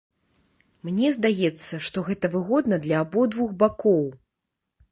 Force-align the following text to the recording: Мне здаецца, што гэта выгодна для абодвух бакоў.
Мне 0.89 1.11
здаецца, 1.17 1.75
што 1.89 2.03
гэта 2.09 2.31
выгодна 2.37 2.75
для 2.89 2.97
абодвух 3.07 3.53
бакоў. 3.63 4.05